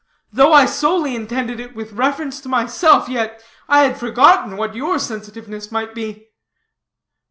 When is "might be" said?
5.71-6.29